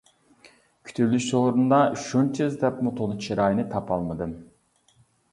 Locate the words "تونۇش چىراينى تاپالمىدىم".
3.01-4.33